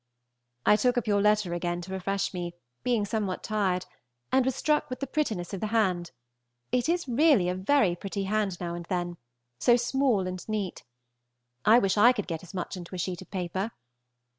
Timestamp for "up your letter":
0.97-1.53